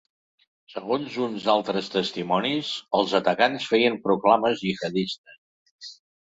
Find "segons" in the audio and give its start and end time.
0.75-1.17